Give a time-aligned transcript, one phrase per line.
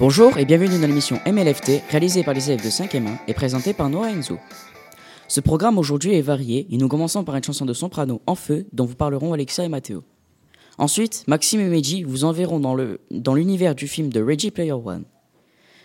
[0.00, 3.72] Bonjour et bienvenue dans l'émission MLFT réalisée par les élèves de 5e 1 et présentée
[3.72, 4.38] par Noah Enzo.
[5.26, 8.66] Ce programme aujourd'hui est varié et nous commençons par une chanson de Soprano en feu
[8.72, 10.04] dont vous parleront Alexa et Matteo.
[10.78, 14.70] Ensuite, Maxime et Meiji vous enverront dans, le, dans l'univers du film de Reggie Player
[14.70, 15.02] One.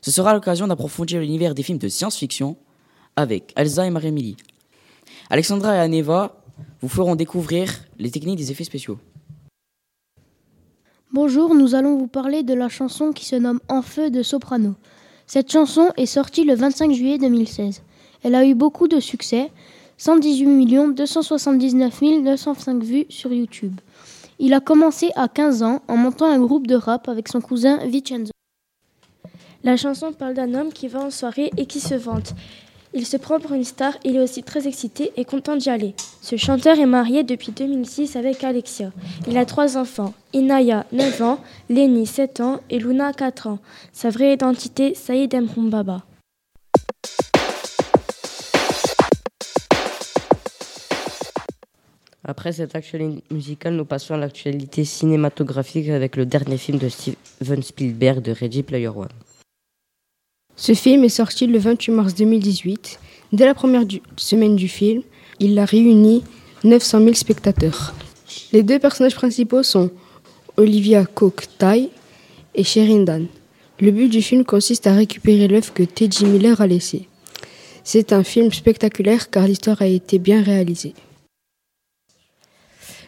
[0.00, 2.56] Ce sera l'occasion d'approfondir l'univers des films de science-fiction
[3.14, 4.38] avec Elsa et Marie-Émilie.
[5.28, 6.42] Alexandra et Aneva
[6.80, 8.98] vous feront découvrir les techniques des effets spéciaux.
[11.10, 14.74] Bonjour, nous allons vous parler de la chanson qui se nomme En feu de Soprano.
[15.26, 17.80] Cette chanson est sortie le 25 juillet 2016.
[18.24, 19.50] Elle a eu beaucoup de succès,
[19.96, 23.80] 118 279 905 vues sur YouTube.
[24.38, 27.78] Il a commencé à 15 ans en montant un groupe de rap avec son cousin
[27.86, 28.32] Vincenzo.
[29.64, 32.34] La chanson parle d'un homme qui va en soirée et qui se vante.
[32.94, 35.94] Il se prend pour une star, il est aussi très excité et content d'y aller.
[36.22, 38.90] Ce chanteur est marié depuis 2006 avec Alexia.
[39.28, 43.58] Il a trois enfants, Inaya, 9 ans, Lenny, 7 ans et Luna, 4 ans.
[43.92, 46.02] Sa vraie identité, Saïd Mbaba.
[52.24, 57.62] Après cette actualité musicale, nous passons à l'actualité cinématographique avec le dernier film de Steven
[57.62, 59.08] Spielberg de Reggie Player One.
[60.60, 62.98] Ce film est sorti le 28 mars 2018.
[63.32, 63.84] Dès la première
[64.16, 65.02] semaine du film,
[65.38, 66.24] il a réuni
[66.64, 67.94] 900 000 spectateurs.
[68.52, 69.92] Les deux personnages principaux sont
[70.56, 71.88] Olivia Cook-Tai
[72.56, 73.26] et Sheridan.
[73.78, 77.06] Le but du film consiste à récupérer l'œuvre que Teddy Miller a laissée.
[77.84, 80.94] C'est un film spectaculaire car l'histoire a été bien réalisée.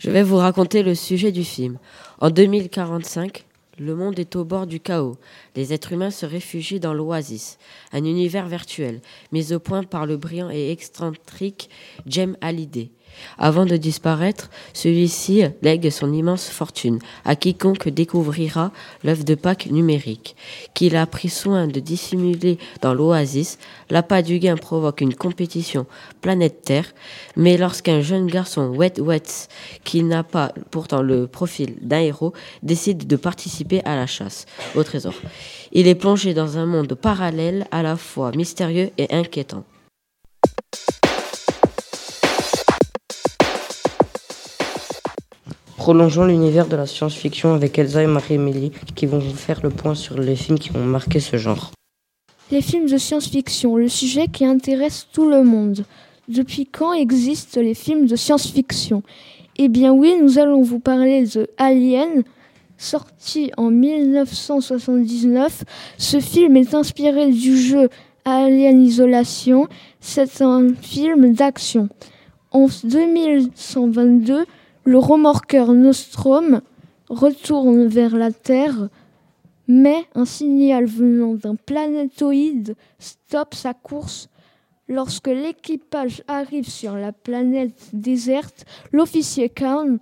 [0.00, 1.78] Je vais vous raconter le sujet du film.
[2.20, 3.44] En 2045,
[3.78, 5.16] le monde est au bord du chaos.
[5.54, 7.58] Les êtres humains se réfugient dans l'oasis,
[7.92, 9.00] un univers virtuel,
[9.32, 11.70] mis au point par le brillant et excentrique
[12.06, 12.90] Jem Hallyday.
[13.38, 18.72] Avant de disparaître, celui-ci lègue son immense fortune à quiconque découvrira
[19.04, 20.36] l'œuvre de Pâques numérique.
[20.74, 23.58] Qu'il a pris soin de dissimuler dans l'oasis,
[23.90, 25.86] l'appât du gain provoque une compétition
[26.20, 26.92] planète Terre,
[27.36, 29.48] mais lorsqu'un jeune garçon wet wet,
[29.84, 32.32] qui n'a pas pourtant le profil d'un héros,
[32.62, 35.14] décide de participer à la chasse au trésor,
[35.72, 39.64] il est plongé dans un monde parallèle à la fois mystérieux et inquiétant.
[45.86, 49.94] Prolongeons l'univers de la science-fiction avec Elsa et Marie-Émilie qui vont vous faire le point
[49.94, 51.70] sur les films qui ont marqué ce genre.
[52.50, 55.84] Les films de science-fiction, le sujet qui intéresse tout le monde.
[56.26, 59.04] Depuis quand existent les films de science-fiction?
[59.58, 62.24] Eh bien oui, nous allons vous parler de Alien,
[62.78, 65.62] sorti en 1979.
[65.98, 67.90] Ce film est inspiré du jeu
[68.24, 69.68] Alien Isolation.
[70.00, 71.88] C'est un film d'action.
[72.50, 74.46] En 2122,
[74.86, 76.62] le remorqueur Nostrom
[77.08, 78.88] retourne vers la Terre,
[79.66, 84.28] mais un signal venant d'un planétoïde stoppe sa course.
[84.88, 89.98] Lorsque l'équipage arrive sur la planète déserte, l'officier Khan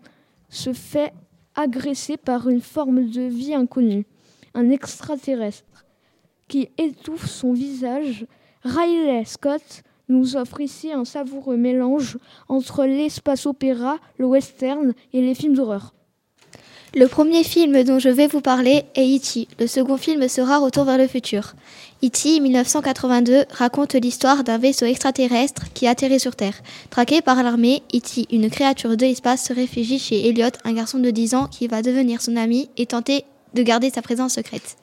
[0.50, 1.14] se fait
[1.54, 4.04] agresser par une forme de vie inconnue,
[4.52, 5.86] un extraterrestre,
[6.46, 8.26] qui étouffe son visage.
[8.62, 15.34] Riley Scott nous offre ici un savoureux mélange entre l'espace opéra, le western et les
[15.34, 15.94] films d'horreur.
[16.96, 19.48] Le premier film dont je vais vous parler est E.T.
[19.58, 21.54] Le second film sera Retour vers le futur.
[22.04, 22.38] E.T.
[22.38, 26.62] 1982 raconte l'histoire d'un vaisseau extraterrestre qui atterrit sur Terre.
[26.90, 31.10] Traqué par l'armée, E.T., une créature de l'espace, se réfugie chez Elliot, un garçon de
[31.10, 34.76] 10 ans qui va devenir son ami et tenter de garder sa présence secrète.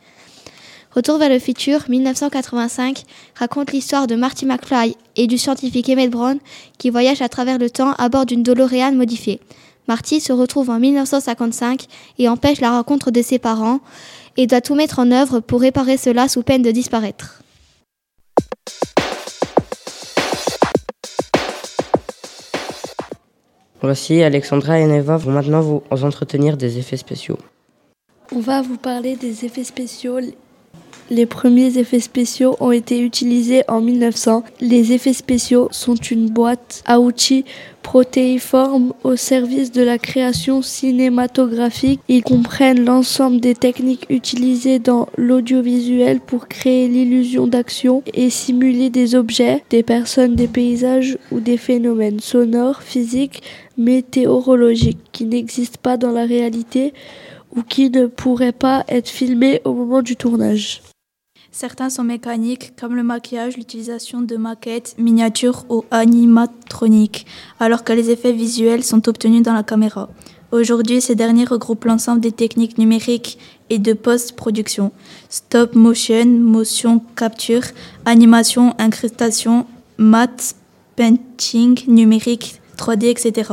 [0.93, 3.03] Retour vers le futur 1985
[3.35, 6.37] raconte l'histoire de Marty McFly et du scientifique Emmett Brown
[6.77, 9.39] qui voyagent à travers le temps à bord d'une DeLorean modifiée.
[9.87, 11.85] Marty se retrouve en 1955
[12.19, 13.79] et empêche la rencontre de ses parents
[14.35, 17.41] et doit tout mettre en œuvre pour réparer cela sous peine de disparaître.
[23.81, 27.37] Voici Alexandra et Neva vont maintenant vous entretenir des effets spéciaux.
[28.33, 30.19] On va vous parler des effets spéciaux
[31.11, 34.45] les premiers effets spéciaux ont été utilisés en 1900.
[34.61, 37.43] Les effets spéciaux sont une boîte à outils
[37.83, 41.99] protéiforme au service de la création cinématographique.
[42.07, 49.13] Ils comprennent l'ensemble des techniques utilisées dans l'audiovisuel pour créer l'illusion d'action et simuler des
[49.13, 53.43] objets, des personnes, des paysages ou des phénomènes sonores, physiques,
[53.77, 56.93] météorologiques qui n'existent pas dans la réalité
[57.53, 60.81] ou qui ne pourraient pas être filmés au moment du tournage.
[61.53, 67.25] Certains sont mécaniques, comme le maquillage, l'utilisation de maquettes, miniatures ou animatroniques,
[67.59, 70.09] alors que les effets visuels sont obtenus dans la caméra.
[70.53, 73.37] Aujourd'hui, ces derniers regroupent l'ensemble des techniques numériques
[73.69, 74.93] et de post-production.
[75.27, 77.63] Stop motion, motion capture,
[78.05, 79.67] animation, incrustation,
[79.97, 80.55] matte,
[80.95, 83.51] painting, numérique, 3D, etc.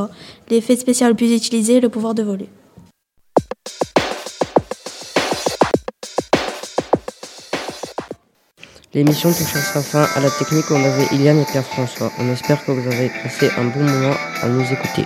[0.50, 2.48] L'effet spécial le plus utilisé est le pouvoir de voler.
[8.94, 10.08] L'émission touche à sa fin.
[10.16, 12.10] À la technique, on avait Iliane et Pierre-François.
[12.18, 15.04] On espère que vous avez passé un bon moment à nous écouter.